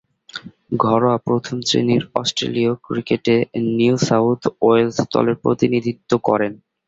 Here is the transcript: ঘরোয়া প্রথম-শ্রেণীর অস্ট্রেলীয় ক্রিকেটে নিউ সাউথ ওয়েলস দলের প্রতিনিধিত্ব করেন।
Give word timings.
ঘরোয়া 0.83 1.17
প্রথম-শ্রেণীর 1.19 2.03
অস্ট্রেলীয় 2.15 2.71
ক্রিকেটে 2.85 3.35
নিউ 3.77 3.95
সাউথ 4.07 4.41
ওয়েলস 4.61 4.97
দলের 5.13 5.35
প্রতিনিধিত্ব 5.43 6.11
করেন। 6.23 6.53